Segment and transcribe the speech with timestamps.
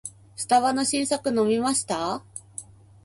[0.35, 2.23] スタバの新作飲みました？